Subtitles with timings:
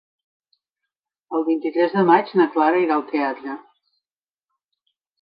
[1.39, 3.63] El vint-i-tres de maig na Clara irà al teatre.